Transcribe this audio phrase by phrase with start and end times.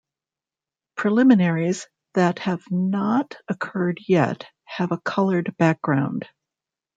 [0.95, 6.27] Preliminaries that have not occurred yet have a colored background.